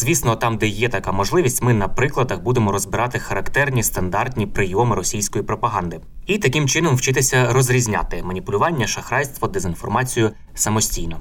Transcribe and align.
Звісно, 0.00 0.36
там, 0.36 0.58
де 0.58 0.66
є 0.66 0.88
така 0.88 1.12
можливість, 1.12 1.62
ми 1.62 1.74
на 1.74 1.88
прикладах 1.88 2.40
будемо 2.40 2.72
розбирати 2.72 3.18
характерні 3.18 3.82
стандартні 3.82 4.46
прийоми 4.46 4.96
російської 4.96 5.44
пропаганди 5.44 6.00
і 6.26 6.38
таким 6.38 6.68
чином 6.68 6.96
вчитися 6.96 7.52
розрізняти 7.52 8.22
маніпулювання, 8.22 8.86
шахрайство, 8.86 9.48
дезінформацію 9.48 10.30
самостійно. 10.54 11.20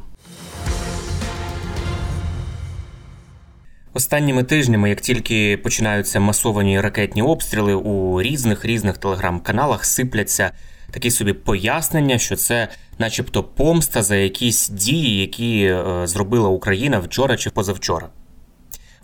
Останніми 3.94 4.44
тижнями, 4.44 4.90
як 4.90 5.02
тільки 5.02 5.58
починаються 5.58 6.20
масовані 6.20 6.81
ракетні 6.81 7.22
обстріли, 7.22 7.74
у 7.74 8.22
різних 8.22 8.66
різних 8.66 8.98
телеграм-каналах 8.98 9.86
сипляться 9.86 10.52
такі 10.92 11.12
собі 11.12 11.34
пояснення, 11.34 12.18
що 12.18 12.36
це, 12.36 12.68
начебто, 13.00 13.44
помста 13.44 14.04
за 14.04 14.16
якісь 14.16 14.70
дії, 14.70 15.22
які 15.22 15.64
е, 15.64 16.02
зробила 16.08 16.50
Україна 16.50 17.00
вчора 17.00 17.38
чи 17.38 17.50
позавчора. 17.50 18.09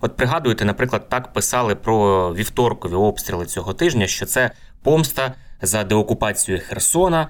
От 0.06 0.16
пригадуєте, 0.16 0.66
наприклад, 0.66 1.10
так 1.10 1.34
писали 1.34 1.76
про 1.76 2.34
вівторкові 2.34 2.94
обстріли 2.94 3.46
цього 3.46 3.74
тижня, 3.74 4.08
що 4.08 4.26
це 4.26 4.52
помста 4.82 5.34
за 5.62 5.84
деокупацію 5.84 6.62
Херсона, 6.68 7.30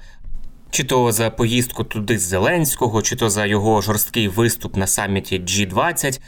чи 0.70 0.84
то 0.84 1.12
за 1.12 1.30
поїздку 1.30 1.84
туди 1.84 2.18
з 2.18 2.22
Зеленського, 2.22 3.02
чи 3.02 3.16
то 3.16 3.30
за 3.30 3.46
його 3.46 3.82
жорсткий 3.82 4.28
виступ 4.28 4.78
на 4.78 4.88
саміті 4.88 5.40
G20. 5.40 6.22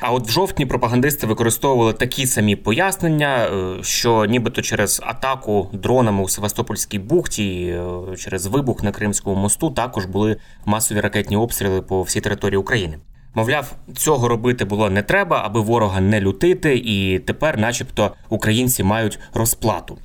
А 0.00 0.12
от 0.12 0.28
в 0.28 0.30
жовтні 0.30 0.66
пропагандисти 0.66 1.26
використовували 1.26 1.92
такі 1.92 2.26
самі 2.26 2.56
пояснення, 2.56 3.46
е, 3.46 3.82
що 3.82 4.24
нібито 4.24 4.62
через 4.62 5.00
атаку 5.04 5.70
дронами 5.72 6.22
у 6.22 6.28
Севастопольській 6.28 6.98
бухті, 6.98 7.66
е, 8.12 8.16
через 8.16 8.46
вибух 8.46 8.82
на 8.82 8.92
Кримському 8.92 9.36
мосту, 9.36 9.70
також 9.70 10.06
були 10.06 10.36
масові 10.64 11.00
ракетні 11.00 11.36
обстріли 11.36 11.82
по 11.82 12.02
всій 12.02 12.20
території 12.20 12.58
України. 12.58 12.98
Мовляв, 13.36 13.72
цього 13.96 14.28
робити 14.28 14.64
було 14.64 14.90
не 14.90 15.02
треба, 15.02 15.42
аби 15.44 15.60
ворога 15.60 16.00
не 16.00 16.20
лютити, 16.20 16.76
і 16.76 17.18
тепер, 17.18 17.58
начебто, 17.58 18.10
українці 18.28 18.82
мають 18.82 19.18
розплату. 19.34 19.98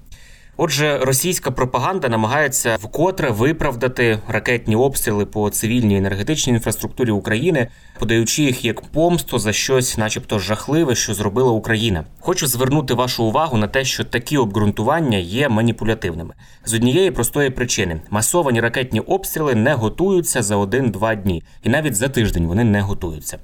Отже, 0.63 0.97
російська 0.97 1.51
пропаганда 1.51 2.09
намагається 2.09 2.77
вкотре 2.81 3.29
виправдати 3.29 4.19
ракетні 4.27 4.75
обстріли 4.75 5.25
по 5.25 5.49
цивільній 5.49 5.97
енергетичній 5.97 6.53
інфраструктурі 6.53 7.11
України, 7.11 7.67
подаючи 7.99 8.43
їх 8.43 8.65
як 8.65 8.81
помсту 8.81 9.39
за 9.39 9.53
щось, 9.53 9.97
начебто 9.97 10.39
жахливе, 10.39 10.95
що 10.95 11.13
зробила 11.13 11.51
Україна. 11.51 12.03
Хочу 12.19 12.47
звернути 12.47 12.93
вашу 12.93 13.23
увагу 13.23 13.57
на 13.57 13.67
те, 13.67 13.85
що 13.85 14.03
такі 14.03 14.37
обґрунтування 14.37 15.17
є 15.17 15.49
маніпулятивними 15.49 16.33
з 16.65 16.73
однієї 16.73 17.11
простої 17.11 17.49
причини: 17.49 18.01
масовані 18.09 18.61
ракетні 18.61 18.99
обстріли 18.99 19.55
не 19.55 19.73
готуються 19.73 20.43
за 20.43 20.55
один-два 20.55 21.15
дні, 21.15 21.43
і 21.63 21.69
навіть 21.69 21.95
за 21.95 22.09
тиждень 22.09 22.47
вони 22.47 22.63
не 22.63 22.81
готуються. 22.81 23.37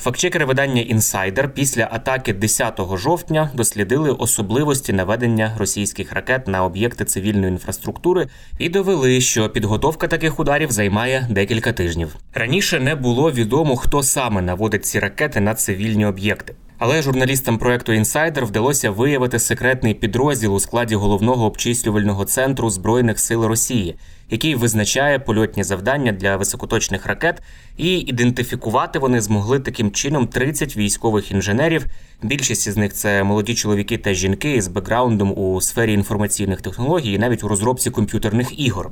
Фактчекери 0.00 0.44
видання 0.44 0.82
Інсайдер 0.82 1.54
після 1.54 1.88
атаки 1.92 2.32
10 2.32 2.80
жовтня 2.94 3.50
дослідили 3.54 4.10
особливості 4.10 4.92
наведення 4.92 5.54
російських 5.58 6.12
ракет 6.12 6.48
на 6.48 6.64
об'єкти 6.64 7.04
цивільної 7.04 7.52
інфраструктури 7.52 8.28
і 8.58 8.68
довели, 8.68 9.20
що 9.20 9.48
підготовка 9.48 10.08
таких 10.08 10.40
ударів 10.40 10.70
займає 10.70 11.26
декілька 11.30 11.72
тижнів. 11.72 12.16
Раніше 12.34 12.80
не 12.80 12.94
було 12.94 13.32
відомо, 13.32 13.76
хто 13.76 14.02
саме 14.02 14.42
наводить 14.42 14.86
ці 14.86 14.98
ракети 14.98 15.40
на 15.40 15.54
цивільні 15.54 16.06
об'єкти. 16.06 16.54
Але 16.80 17.02
журналістам 17.02 17.58
проекту 17.58 17.92
Інсайдер 17.92 18.46
вдалося 18.46 18.90
виявити 18.90 19.38
секретний 19.38 19.94
підрозділ 19.94 20.54
у 20.54 20.60
складі 20.60 20.94
головного 20.94 21.46
обчислювального 21.46 22.24
центру 22.24 22.70
збройних 22.70 23.18
сил 23.18 23.44
Росії, 23.44 23.94
який 24.30 24.54
визначає 24.54 25.18
польотні 25.18 25.64
завдання 25.64 26.12
для 26.12 26.36
високоточних 26.36 27.06
ракет, 27.06 27.42
і 27.76 27.98
ідентифікувати 27.98 28.98
вони 28.98 29.20
змогли 29.20 29.60
таким 29.60 29.90
чином 29.90 30.26
30 30.26 30.76
військових 30.76 31.30
інженерів. 31.30 31.86
Більшість 32.22 32.66
із 32.66 32.76
них 32.76 32.92
це 32.92 33.24
молоді 33.24 33.54
чоловіки 33.54 33.98
та 33.98 34.14
жінки 34.14 34.62
з 34.62 34.68
бекграундом 34.68 35.38
у 35.38 35.60
сфері 35.60 35.92
інформаційних 35.92 36.62
технологій, 36.62 37.12
і 37.12 37.18
навіть 37.18 37.44
у 37.44 37.48
розробці 37.48 37.90
комп'ютерних 37.90 38.60
ігор. 38.60 38.90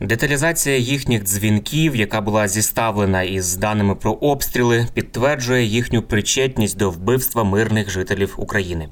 Деталізація 0.00 0.76
їхніх 0.76 1.24
дзвінків, 1.24 1.96
яка 1.96 2.20
була 2.20 2.48
зіставлена 2.48 3.22
із 3.22 3.56
даними 3.56 3.94
про 3.94 4.12
обстріли, 4.12 4.86
підтверджує 4.94 5.64
їхню 5.64 6.02
причетність 6.02 6.76
до 6.76 6.90
вбивства 6.90 7.44
мирних 7.44 7.90
жителів 7.90 8.34
України. 8.38 8.88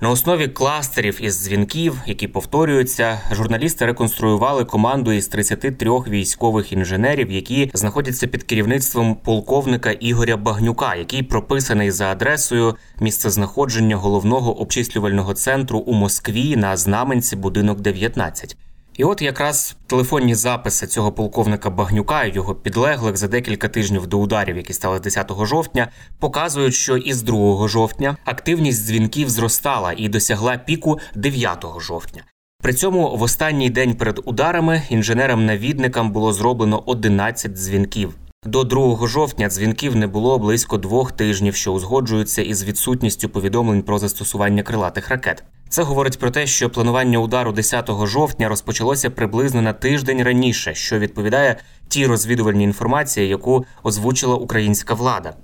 На 0.00 0.10
основі 0.10 0.48
кластерів 0.48 1.18
із 1.22 1.44
дзвінків, 1.44 2.00
які 2.06 2.28
повторюються, 2.28 3.20
журналісти 3.32 3.86
реконструювали 3.86 4.64
команду 4.64 5.12
із 5.12 5.28
33 5.28 5.90
військових 5.90 6.72
інженерів, 6.72 7.30
які 7.30 7.70
знаходяться 7.74 8.26
під 8.26 8.42
керівництвом 8.42 9.14
полковника 9.14 9.90
Ігоря 9.90 10.36
Багнюка, 10.36 10.94
який 10.94 11.22
прописаний 11.22 11.90
за 11.90 12.06
адресою 12.06 12.76
місцезнаходження 13.00 13.96
головного 13.96 14.60
обчислювального 14.60 15.34
центру 15.34 15.78
у 15.78 15.92
Москві 15.92 16.56
на 16.56 16.76
знаменці 16.76 17.36
будинок 17.36 17.80
19. 17.80 18.56
І 18.96 19.04
от 19.04 19.22
якраз 19.22 19.76
телефонні 19.86 20.34
записи 20.34 20.86
цього 20.86 21.12
полковника 21.12 21.70
Багнюка 21.70 22.24
і 22.24 22.34
його 22.34 22.54
підлеглих 22.54 23.16
за 23.16 23.28
декілька 23.28 23.68
тижнів 23.68 24.06
до 24.06 24.18
ударів, 24.18 24.56
які 24.56 24.72
стали 24.72 25.00
10 25.00 25.32
жовтня, 25.40 25.88
показують, 26.18 26.74
що 26.74 26.96
із 26.96 27.22
2 27.22 27.68
жовтня 27.68 28.16
активність 28.24 28.86
дзвінків 28.86 29.30
зростала 29.30 29.94
і 29.96 30.08
досягла 30.08 30.56
піку 30.56 30.98
9 31.14 31.64
жовтня. 31.80 32.22
При 32.62 32.72
цьому 32.72 33.16
в 33.16 33.22
останній 33.22 33.70
день 33.70 33.94
перед 33.94 34.20
ударами 34.24 34.82
інженерам-навідникам 34.90 36.10
було 36.10 36.32
зроблено 36.32 36.82
11 36.86 37.52
дзвінків. 37.52 38.14
До 38.46 38.64
2 38.64 39.06
жовтня 39.06 39.48
дзвінків 39.48 39.96
не 39.96 40.06
було 40.06 40.38
близько 40.38 40.78
двох 40.78 41.12
тижнів, 41.12 41.54
що 41.54 41.72
узгоджуються 41.72 42.42
із 42.42 42.64
відсутністю 42.64 43.28
повідомлень 43.28 43.82
про 43.82 43.98
застосування 43.98 44.62
крилатих 44.62 45.08
ракет. 45.08 45.44
Це 45.68 45.82
говорить 45.82 46.18
про 46.18 46.30
те, 46.30 46.46
що 46.46 46.70
планування 46.70 47.18
удару 47.18 47.52
10 47.52 47.90
жовтня 48.02 48.48
розпочалося 48.48 49.10
приблизно 49.10 49.62
на 49.62 49.72
тиждень 49.72 50.22
раніше, 50.22 50.74
що 50.74 50.98
відповідає 50.98 51.56
тій 51.88 52.06
розвідувальній 52.06 52.64
інформації, 52.64 53.28
яку 53.28 53.64
озвучила 53.82 54.34
українська 54.34 54.94
влада. 54.94 55.34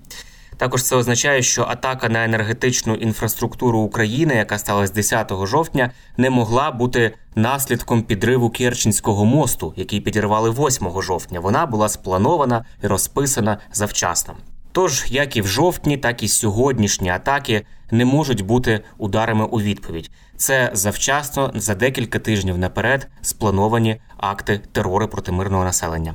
Також 0.61 0.83
це 0.83 0.97
означає, 0.97 1.43
що 1.43 1.65
атака 1.69 2.09
на 2.09 2.25
енергетичну 2.25 2.95
інфраструктуру 2.95 3.79
України, 3.79 4.35
яка 4.35 4.59
сталася 4.59 4.93
10 4.93 5.33
жовтня, 5.47 5.91
не 6.17 6.31
могла 6.31 6.71
бути 6.71 7.15
наслідком 7.35 8.03
підриву 8.03 8.51
Керченського 8.51 9.25
мосту, 9.25 9.75
який 9.77 10.01
підірвали 10.01 10.51
8 10.51 11.03
жовтня. 11.03 11.41
Вона 11.41 11.67
була 11.67 11.89
спланована 11.89 12.65
і 12.83 12.87
розписана 12.87 13.59
завчасно. 13.73 14.35
Тож, 14.73 15.05
як 15.09 15.37
і 15.37 15.43
в 15.43 15.47
жовтні, 15.47 15.97
так 15.97 16.23
і 16.23 16.29
сьогоднішні 16.29 17.11
атаки 17.11 17.67
не 17.91 18.05
можуть 18.05 18.43
бути 18.43 18.81
ударами 18.99 19.45
у 19.45 19.61
відповідь. 19.61 20.11
Це 20.37 20.71
завчасно 20.73 21.53
за 21.55 21.75
декілька 21.75 22.19
тижнів 22.19 22.59
наперед 22.59 23.09
сплановані 23.23 24.01
акти 24.17 24.61
терору 24.73 25.09
проти 25.09 25.33
мирного 25.33 25.65
населення. 25.65 26.15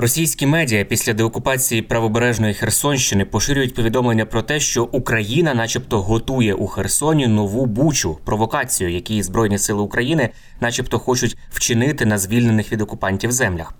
Російські 0.00 0.46
медіа 0.46 0.84
після 0.84 1.12
деокупації 1.12 1.82
правобережної 1.82 2.54
Херсонщини 2.54 3.24
поширюють 3.24 3.74
повідомлення 3.74 4.26
про 4.26 4.42
те, 4.42 4.60
що 4.60 4.84
Україна, 4.84 5.54
начебто, 5.54 6.02
готує 6.02 6.54
у 6.54 6.66
Херсоні 6.66 7.26
нову 7.26 7.66
бучу 7.66 8.18
провокацію, 8.24 8.90
які 8.90 9.22
збройні 9.22 9.58
сили 9.58 9.82
України, 9.82 10.30
начебто, 10.60 10.98
хочуть 10.98 11.36
вчинити 11.50 12.06
на 12.06 12.18
звільнених 12.18 12.72
від 12.72 12.80
окупантів 12.80 13.32
землях. 13.32 13.74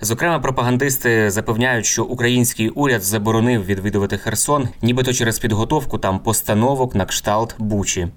Зокрема, 0.00 0.38
пропагандисти 0.38 1.30
запевняють, 1.30 1.86
що 1.86 2.04
український 2.04 2.68
уряд 2.68 3.02
заборонив 3.02 3.64
відвідувати 3.64 4.18
Херсон, 4.18 4.68
нібито 4.82 5.12
через 5.12 5.38
підготовку 5.38 5.98
там 5.98 6.18
постановок 6.18 6.94
на 6.94 7.04
кшталт 7.04 7.54
Бучі. 7.58 8.08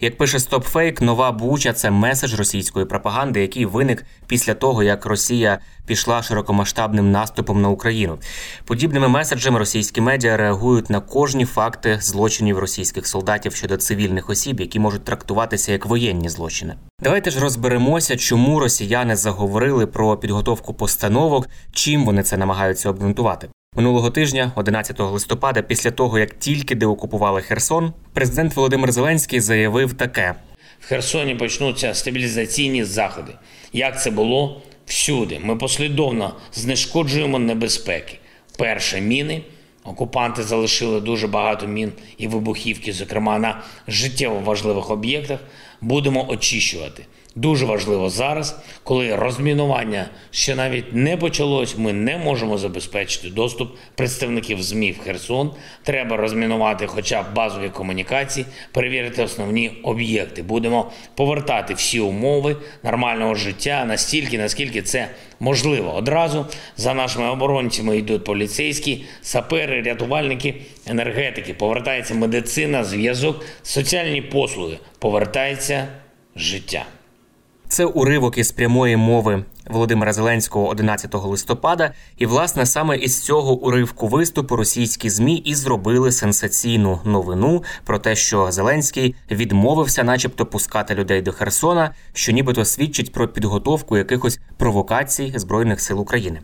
Як 0.00 0.16
пише 0.16 0.38
StopFake, 0.38 1.02
нова 1.02 1.32
Буча 1.32 1.72
це 1.72 1.90
меседж 1.90 2.34
російської 2.34 2.86
пропаганди, 2.86 3.40
який 3.40 3.66
виник 3.66 4.04
після 4.26 4.54
того, 4.54 4.82
як 4.82 5.06
Росія 5.06 5.58
пішла 5.86 6.22
широкомасштабним 6.22 7.10
наступом 7.10 7.62
на 7.62 7.68
Україну. 7.68 8.18
Подібними 8.64 9.08
меседжами 9.08 9.58
російські 9.58 10.00
медіа 10.00 10.36
реагують 10.36 10.90
на 10.90 11.00
кожні 11.00 11.44
факти 11.44 11.98
злочинів 12.00 12.58
російських 12.58 13.06
солдатів 13.06 13.54
щодо 13.54 13.76
цивільних 13.76 14.30
осіб, 14.30 14.60
які 14.60 14.78
можуть 14.78 15.04
трактуватися 15.04 15.72
як 15.72 15.86
воєнні 15.86 16.28
злочини. 16.28 16.74
Давайте 17.00 17.30
ж 17.30 17.40
розберемося, 17.40 18.16
чому 18.16 18.60
росіяни 18.60 19.16
заговорили 19.16 19.86
про 19.86 20.16
підготовку 20.16 20.74
постановок, 20.74 21.48
чим 21.72 22.04
вони 22.04 22.22
це 22.22 22.36
намагаються 22.36 22.90
обґрунтувати. 22.90 23.48
Минулого 23.76 24.10
тижня, 24.10 24.52
11 24.56 25.00
листопада, 25.00 25.62
після 25.62 25.90
того 25.90 26.18
як 26.18 26.38
тільки 26.38 26.74
деокупували 26.74 27.40
Херсон, 27.42 27.92
президент 28.12 28.56
Володимир 28.56 28.92
Зеленський 28.92 29.40
заявив 29.40 29.92
таке: 29.92 30.34
в 30.80 30.86
Херсоні 30.86 31.34
почнуться 31.34 31.94
стабілізаційні 31.94 32.84
заходи. 32.84 33.32
Як 33.72 34.02
це 34.02 34.10
було 34.10 34.62
всюди? 34.86 35.38
Ми 35.42 35.56
послідовно 35.56 36.34
знешкоджуємо 36.52 37.38
небезпеки. 37.38 38.18
Перше 38.58 39.00
міни. 39.00 39.42
Окупанти 39.84 40.42
залишили 40.42 41.00
дуже 41.00 41.26
багато 41.26 41.66
мін 41.66 41.92
і 42.18 42.28
вибухівки, 42.28 42.92
зокрема 42.92 43.38
на 43.38 43.62
життєво 43.88 44.40
важливих 44.40 44.90
об'єктах. 44.90 45.40
Будемо 45.80 46.30
очищувати. 46.30 47.06
Дуже 47.36 47.66
важливо 47.66 48.10
зараз, 48.10 48.58
коли 48.84 49.16
розмінування 49.16 50.08
ще 50.30 50.54
навіть 50.54 50.94
не 50.94 51.16
почалось. 51.16 51.78
Ми 51.78 51.92
не 51.92 52.18
можемо 52.18 52.58
забезпечити 52.58 53.30
доступ 53.30 53.76
представників 53.94 54.62
ЗМІ 54.62 54.92
в 54.92 54.98
Херсон. 54.98 55.50
Треба 55.82 56.16
розмінувати, 56.16 56.86
хоча 56.86 57.22
б 57.22 57.34
базові 57.34 57.68
комунікації, 57.68 58.46
перевірити 58.72 59.22
основні 59.22 59.72
об'єкти. 59.82 60.42
Будемо 60.42 60.90
повертати 61.14 61.74
всі 61.74 62.00
умови 62.00 62.56
нормального 62.82 63.34
життя 63.34 63.84
настільки, 63.84 64.38
наскільки 64.38 64.82
це 64.82 65.08
можливо. 65.40 65.94
Одразу 65.94 66.46
за 66.76 66.94
нашими 66.94 67.30
оборонцями 67.30 67.98
йдуть 67.98 68.24
поліцейські, 68.24 69.04
сапери, 69.22 69.82
рятувальники, 69.82 70.54
енергетики. 70.86 71.54
Повертається 71.54 72.14
медицина, 72.14 72.84
зв'язок, 72.84 73.44
соціальні 73.62 74.22
послуги. 74.22 74.78
Повертається 74.98 75.88
життя. 76.36 76.86
Це 77.68 77.84
уривок 77.84 78.38
із 78.38 78.52
прямої 78.52 78.96
мови 78.96 79.44
Володимира 79.70 80.12
Зеленського 80.12 80.68
11 80.68 81.14
листопада, 81.14 81.92
і 82.18 82.26
власне 82.26 82.66
саме 82.66 82.96
із 82.96 83.20
цього 83.20 83.54
уривку 83.54 84.08
виступу 84.08 84.56
російські 84.56 85.10
змі 85.10 85.36
і 85.36 85.54
зробили 85.54 86.12
сенсаційну 86.12 87.00
новину 87.04 87.62
про 87.84 87.98
те, 87.98 88.16
що 88.16 88.52
Зеленський 88.52 89.14
відмовився, 89.30 90.04
начебто, 90.04 90.46
пускати 90.46 90.94
людей 90.94 91.22
до 91.22 91.32
Херсона, 91.32 91.94
що 92.12 92.32
нібито 92.32 92.64
свідчить 92.64 93.12
про 93.12 93.28
підготовку 93.28 93.96
якихось 93.96 94.40
провокацій 94.56 95.32
збройних 95.36 95.80
сил 95.80 96.00
України. 96.00 96.40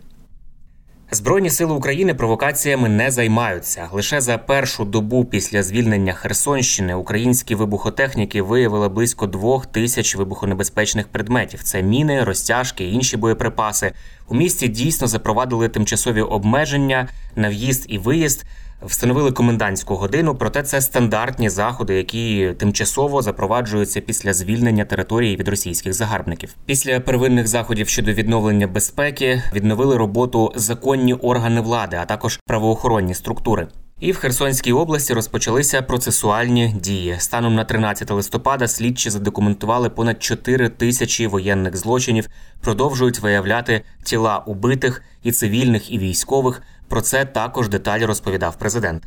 Збройні 1.13 1.51
сили 1.51 1.73
України 1.75 2.15
провокаціями 2.15 2.89
не 2.89 3.11
займаються. 3.11 3.89
Лише 3.93 4.21
за 4.21 4.39
першу 4.39 4.85
добу 4.85 5.25
після 5.25 5.63
звільнення 5.63 6.13
Херсонщини 6.13 6.95
українські 6.95 7.55
вибухотехніки 7.55 8.43
виявили 8.43 8.89
близько 8.89 9.27
двох 9.27 9.67
тисяч 9.67 10.17
вибухонебезпечних 10.17 11.09
предметів: 11.09 11.63
це 11.63 11.83
міни, 11.83 12.25
розтяжки, 12.25 12.85
інші 12.85 13.17
боєприпаси. 13.17 13.93
У 14.29 14.35
місті 14.35 14.69
дійсно 14.69 15.07
запровадили 15.07 15.69
тимчасові 15.69 16.23
обмеження 16.23 17.09
на 17.37 17.49
в'їзд 17.49 17.87
і 17.89 17.99
виїзд 17.99 18.45
встановили 18.83 19.33
комендантську 19.33 19.95
годину, 19.95 20.35
проте 20.35 20.63
це 20.63 20.81
стандартні 20.81 21.51
заходи, 21.51 21.95
які 21.95 22.55
тимчасово 22.59 23.23
запроваджуються 23.23 24.01
після 24.01 24.33
звільнення 24.33 24.85
території 24.85 25.37
від 25.37 25.49
російських 25.49 25.93
загарбників. 25.93 26.55
Після 26.67 27.01
первинних 27.01 27.49
заходів 27.49 27.89
щодо 27.89 28.13
відновлення 28.13 28.67
безпеки 28.67 29.43
відновили 29.55 29.97
роботу 29.97 30.53
законні 30.55 31.15
органи 31.15 31.61
влади, 31.61 31.99
а 32.01 32.05
також 32.05 32.41
правоохоронні 32.47 33.15
структури. 33.15 33.69
І 34.01 34.13
в 34.13 34.17
Херсонській 34.17 34.73
області 34.73 35.15
розпочалися 35.15 35.83
процесуальні 35.83 36.75
дії. 36.81 37.17
Станом 37.19 37.55
на 37.55 37.65
13 37.65 38.11
листопада 38.11 38.69
слідчі 38.69 39.11
задокументували 39.11 39.91
понад 39.91 40.23
4 40.23 40.69
тисячі 40.69 41.27
воєнних 41.27 41.77
злочинів, 41.77 42.29
продовжують 42.61 43.19
виявляти 43.19 43.83
тіла 44.03 44.39
убитих 44.39 45.03
і 45.23 45.33
цивільних, 45.33 45.93
і 45.93 45.99
військових. 45.99 46.63
Про 46.91 47.01
це 47.01 47.25
також 47.25 47.69
деталі 47.69 48.05
розповідав 48.05 48.57
президент. 48.57 49.03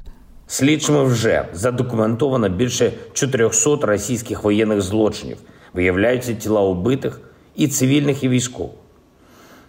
Слідчими 0.47 1.03
вже 1.03 1.45
задокументовано 1.53 2.49
більше 2.49 2.91
400 3.13 3.75
російських 3.81 4.43
воєнних 4.43 4.81
злочинів. 4.81 5.37
Виявляються 5.73 6.33
тіла 6.33 6.61
убитих 6.61 7.21
і 7.55 7.67
цивільних, 7.67 8.23
і 8.23 8.29
військових. 8.29 8.71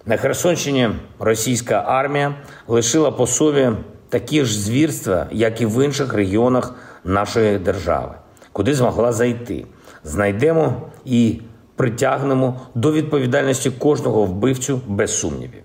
На 0.06 0.16
Херсонщині 0.16 0.90
російська 1.18 1.84
армія 1.86 2.34
лишила 2.68 3.10
по 3.10 3.26
собі 3.26 3.70
такі 4.08 4.44
ж 4.44 4.60
звірства, 4.60 5.26
як 5.32 5.60
і 5.60 5.66
в 5.66 5.84
інших 5.84 6.14
регіонах 6.14 6.74
нашої 7.04 7.58
держави, 7.58 8.14
куди 8.52 8.74
змогла 8.74 9.12
зайти. 9.12 9.66
Знайдемо 10.04 10.82
і 11.04 11.40
притягнемо 11.76 12.60
до 12.74 12.92
відповідальності 12.92 13.70
кожного 13.70 14.24
вбивцю 14.24 14.80
без 14.86 15.18
сумнівів. 15.18 15.62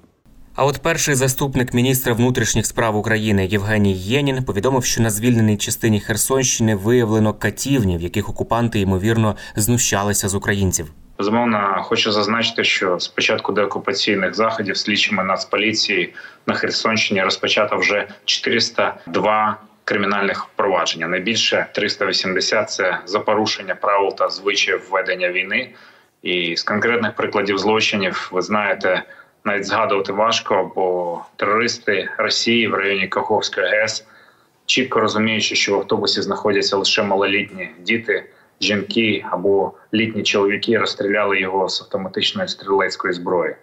А 0.60 0.66
от 0.66 0.82
перший 0.82 1.16
заступник 1.16 1.74
міністра 1.74 2.14
внутрішніх 2.14 2.66
справ 2.66 2.96
України 2.96 3.46
Євгеній 3.46 3.94
Єнін 3.94 4.44
повідомив, 4.44 4.86
що 4.86 5.02
на 5.02 5.10
звільненій 5.10 5.58
частині 5.58 6.00
Херсонщини 6.00 6.76
виявлено 6.76 7.34
катівні, 7.34 7.98
в 7.98 8.02
яких 8.02 8.30
окупанти 8.30 8.80
ймовірно 8.80 9.36
знущалися 9.56 10.28
з 10.28 10.36
українців. 10.36 10.92
Безумовно, 11.18 11.82
хочу 11.84 12.12
зазначити, 12.12 12.64
що 12.64 13.00
з 13.00 13.08
початку 13.08 13.52
деокупаційних 13.52 14.36
заходів 14.36 14.78
слідчими 14.78 15.24
Нацполіції 15.24 16.14
на 16.48 16.54
Херсонщині 16.54 17.24
розпочато 17.24 17.78
вже 17.78 18.08
402 18.26 19.58
кримінальних 19.84 20.48
провадження. 20.56 21.08
Найбільше 21.08 21.66
380– 21.72 22.70
це 22.72 23.00
за 23.06 23.20
порушення 23.20 23.76
правил 23.76 24.16
та 24.16 24.30
звичаїв 24.30 24.88
введення 24.90 25.32
війни. 25.32 25.70
І 26.24 26.56
з 26.56 26.64
конкретних 26.64 27.16
прикладів 27.16 27.58
злочинів 27.58 28.30
ви 28.32 28.42
знаєте 28.42 29.04
навіть 29.46 29.66
згадувати 29.66 30.14
важко, 30.14 30.72
бо 30.76 31.20
терористи 31.36 32.10
Росії 32.18 32.68
в 32.68 32.74
районі 32.74 33.08
Каховської 33.08 33.68
ГЕС, 33.68 34.06
чітко 34.66 35.00
розуміючи, 35.00 35.56
що 35.56 35.76
в 35.76 35.80
автобусі 35.80 36.22
знаходяться 36.22 36.78
лише 36.78 37.04
малолітні 37.04 37.72
діти, 37.80 38.30
жінки 38.62 39.26
або 39.32 39.74
літні 39.94 40.24
чоловіки, 40.24 40.78
розстріляли 40.78 41.40
його 41.40 41.70
з 41.70 41.82
автоматичної 41.82 42.48
стрілецької 42.48 43.14
зброї. 43.14 43.56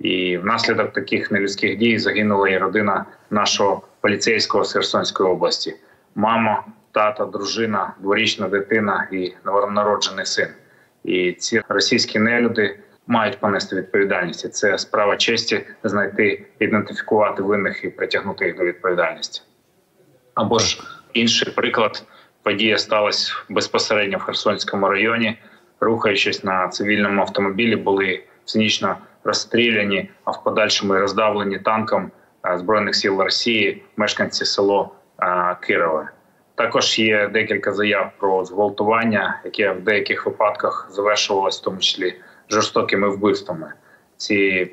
І 0.00 0.38
внаслідок 0.38 0.92
таких 0.92 1.30
нелюдських 1.30 1.76
дій 1.76 1.98
загинула 1.98 2.48
і 2.48 2.58
родина 2.58 3.04
нашого 3.30 3.82
поліцейського 4.00 4.64
з 4.64 4.72
Херсонської 4.72 5.30
області: 5.30 5.76
мама, 6.14 6.64
тата, 6.92 7.24
дружина, 7.24 7.94
дворічна 8.00 8.48
дитина 8.48 9.08
і 9.12 9.32
новонароджений 9.44 10.26
син. 10.26 10.48
І 11.04 11.32
ці 11.32 11.62
російські 11.68 12.18
нелюди 12.18 12.78
мають 13.06 13.40
понести 13.40 13.76
відповідальність. 13.76 14.54
Це 14.54 14.78
справа 14.78 15.16
честі 15.16 15.66
знайти, 15.84 16.44
ідентифікувати 16.58 17.42
винних 17.42 17.84
і 17.84 17.88
притягнути 17.88 18.46
їх 18.46 18.56
до 18.56 18.64
відповідальності. 18.64 19.42
Або 20.34 20.58
ж 20.58 20.82
інший 21.12 21.52
приклад 21.52 22.04
подія 22.42 22.78
сталася 22.78 23.32
безпосередньо 23.48 24.18
в 24.18 24.22
Херсонському 24.22 24.88
районі, 24.88 25.38
рухаючись 25.80 26.44
на 26.44 26.68
цивільному 26.68 27.20
автомобілі, 27.20 27.76
були 27.76 28.24
цинічно 28.44 28.96
розстріляні, 29.24 30.10
а 30.24 30.30
в 30.30 30.44
подальшому 30.44 30.96
і 30.96 30.98
роздавлені 30.98 31.58
танком 31.58 32.10
збройних 32.54 32.94
сил 32.94 33.20
Росії 33.20 33.82
мешканці 33.96 34.44
село 34.44 34.94
Кирове. 35.60 36.10
Також 36.54 36.98
є 36.98 37.28
декілька 37.28 37.72
заяв 37.72 38.10
про 38.18 38.44
зґвалтування, 38.44 39.40
яке 39.44 39.72
в 39.72 39.80
деяких 39.80 40.26
випадках 40.26 40.88
завершувалось 40.90 41.60
в 41.60 41.64
тому 41.64 41.78
числі 41.78 42.14
жорстокими 42.50 43.08
вбивствами. 43.08 43.72
Ці 44.16 44.70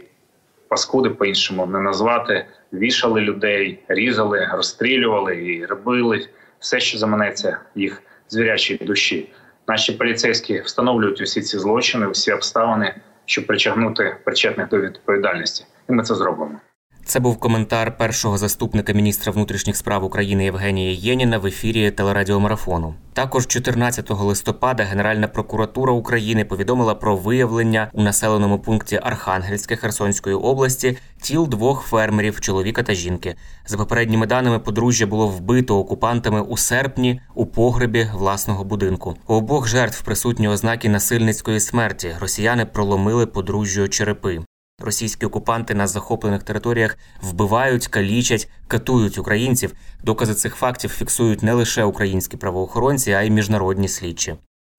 паскуди 0.67 1.09
по 1.09 1.25
іншому 1.25 1.65
не 1.65 1.79
назвати. 1.79 2.45
Вішали 2.73 3.21
людей, 3.21 3.83
різали, 3.87 4.49
розстрілювали 4.53 5.45
і 5.45 5.65
робили 5.65 6.27
все, 6.59 6.79
що 6.79 6.97
заманеться 6.97 7.59
їх 7.75 8.01
звірячій 8.29 8.77
душі. 8.77 9.29
Наші 9.67 9.91
поліцейські 9.91 10.61
встановлюють 10.61 11.21
усі 11.21 11.41
ці 11.41 11.57
злочини, 11.57 12.07
усі 12.07 12.31
обставини, 12.31 12.95
щоб 13.25 13.47
притягнути 13.47 14.15
причетних 14.23 14.69
до 14.69 14.79
відповідальності, 14.79 15.65
і 15.89 15.93
ми 15.93 16.03
це 16.03 16.15
зробимо. 16.15 16.59
Це 17.05 17.19
був 17.19 17.37
коментар 17.37 17.97
першого 17.97 18.37
заступника 18.37 18.93
міністра 18.93 19.31
внутрішніх 19.31 19.77
справ 19.77 20.03
України 20.03 20.43
Євгенія 20.43 20.91
Єніна 20.91 21.37
в 21.37 21.45
ефірі 21.45 21.91
телерадіомарафону. 21.91 22.95
Також 23.13 23.47
14 23.47 24.09
листопада 24.09 24.83
Генеральна 24.83 25.27
прокуратура 25.27 25.93
України 25.93 26.45
повідомила 26.45 26.95
про 26.95 27.15
виявлення 27.15 27.89
у 27.93 28.01
населеному 28.01 28.59
пункті 28.59 28.99
Архангельське 29.03 29.75
Херсонської 29.75 30.35
області 30.35 30.97
тіл 31.21 31.47
двох 31.47 31.81
фермерів 31.81 32.39
чоловіка 32.39 32.83
та 32.83 32.93
жінки. 32.93 33.35
За 33.67 33.77
попередніми 33.77 34.25
даними, 34.25 34.59
подружжя 34.59 35.05
було 35.05 35.27
вбито 35.27 35.79
окупантами 35.79 36.41
у 36.41 36.57
серпні 36.57 37.21
у 37.35 37.45
погребі 37.45 38.07
власного 38.13 38.63
будинку. 38.63 39.15
У 39.27 39.33
обох 39.33 39.67
жертв 39.67 40.03
присутні 40.03 40.47
ознаки 40.47 40.89
насильницької 40.89 41.59
смерті. 41.59 42.15
Росіяни 42.19 42.65
проломили 42.65 43.25
подружжю 43.25 43.87
черепи. 43.87 44.39
Російські 44.79 45.25
окупанти 45.25 45.73
на 45.73 45.87
захоплених 45.87 46.43
територіях 46.43 46.97
вбивають, 47.21 47.87
калічать, 47.87 48.49
катують 48.67 49.17
українців. 49.17 49.73
Докази 50.03 50.33
цих 50.33 50.55
фактів 50.55 50.89
фіксують 50.89 51.43
не 51.43 51.53
лише 51.53 51.83
українські 51.83 52.37
правоохоронці, 52.37 53.11
а 53.11 53.21
й 53.21 53.29
міжнародні 53.29 53.87
слідчі. 53.87 54.35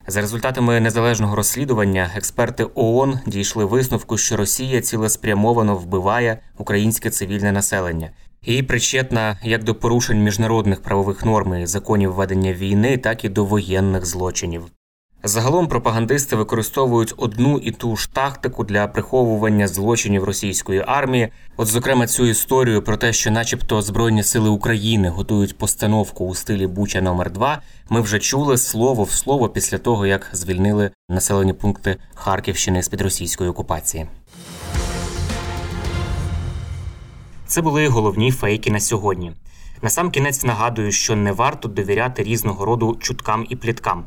За 0.07 0.21
результатами 0.21 0.81
незалежного 0.81 1.37
розслідування 1.37 2.11
експерти 2.17 2.67
ООН 2.75 3.19
дійшли 3.27 3.65
висновку, 3.65 4.19
що 4.19 4.37
Росія 4.37 4.81
цілеспрямовано 4.81 5.77
вбиває 5.77 6.39
українське 6.59 7.11
цивільне 7.11 7.53
населення 7.53 8.11
і 8.43 8.63
причетна 8.63 9.39
як 9.43 9.65
до 9.65 9.75
порушень 9.75 10.23
міжнародних 10.23 10.83
правових 10.83 11.25
норм 11.25 11.55
і 11.55 11.67
законів 11.67 12.13
ведення 12.13 12.53
війни, 12.53 12.99
так 12.99 13.25
і 13.25 13.29
до 13.29 13.45
воєнних 13.45 14.07
злочинів. 14.07 14.65
Загалом 15.27 15.69
пропагандисти 15.69 16.37
використовують 16.37 17.15
одну 17.17 17.59
і 17.59 17.71
ту 17.71 17.97
ж 17.97 18.13
тактику 18.13 18.65
для 18.65 18.87
приховування 18.87 19.69
злочинів 19.69 20.25
російської 20.25 20.85
армії. 20.87 21.29
От, 21.57 21.67
зокрема, 21.67 22.07
цю 22.07 22.27
історію 22.27 22.83
про 22.83 22.97
те, 22.97 23.13
що, 23.13 23.31
начебто, 23.31 23.83
збройні 23.83 24.23
сили 24.23 24.49
України 24.49 25.09
готують 25.09 25.59
постановку 25.59 26.27
у 26.27 26.35
стилі 26.35 26.67
Буча 26.67 27.01
номер 27.01 27.31
2 27.31 27.63
Ми 27.91 28.01
вже 28.01 28.19
чули 28.19 28.59
слово 28.59 29.05
в 29.05 29.11
слово 29.11 29.49
після 29.49 29.79
того, 29.79 30.07
як 30.07 30.29
звільнили 30.33 30.91
населені 31.09 31.53
пункти 31.53 31.97
Харківщини 32.15 32.83
з 32.83 32.89
під 32.89 33.01
російської 33.01 33.51
окупації. 33.51 34.07
Це 37.47 37.63
були 37.63 37.89
головні 37.89 38.31
фейки 38.31 38.71
на 38.71 38.81
сьогодні. 38.81 39.33
Насамкінець 39.83 40.45
нагадую, 40.45 40.93
що 40.93 41.17
не 41.17 41.33
варто 41.33 41.69
довіряти 41.69 42.23
різного 42.23 42.65
роду 42.65 42.97
чуткам 43.01 43.47
і 43.49 43.57
пліткам. 43.57 44.07